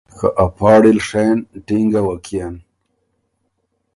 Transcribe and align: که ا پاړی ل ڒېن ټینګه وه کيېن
که 0.17 0.27
ا 0.43 0.45
پاړی 0.57 0.91
ل 0.97 0.99
ڒېن 1.11 1.37
ټینګه 1.65 2.01
وه 2.05 2.15
کيېن 2.25 2.55